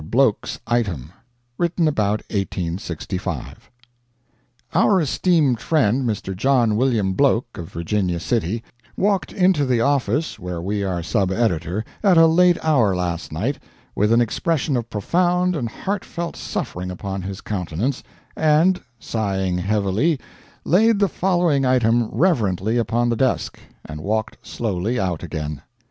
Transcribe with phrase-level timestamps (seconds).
[0.03, 1.13] BLOKE'S ITEM
[1.59, 3.69] [Written about 1865.]
[4.73, 6.35] Our esteemed friend, Mr.
[6.35, 8.63] John William Bloke, of Virginia City,
[8.97, 13.59] walked into the office where we are sub editor at a late hour last night,
[13.95, 18.01] with an expression of profound and heartfelt suffering upon his countenance,
[18.35, 20.19] and, sighing heavily,
[20.65, 25.61] laid the following item reverently upon the desk, and walked slowly out again.